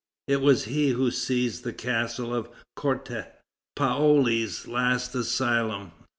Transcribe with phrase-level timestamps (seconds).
[0.27, 3.27] It was he who seized the castle of Corte,
[3.75, 5.91] Paoli's last asylum.